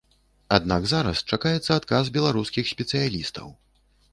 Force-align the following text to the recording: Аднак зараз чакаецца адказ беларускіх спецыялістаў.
Аднак 0.55 0.87
зараз 0.91 1.21
чакаецца 1.33 1.71
адказ 1.81 2.09
беларускіх 2.17 2.73
спецыялістаў. 2.73 3.47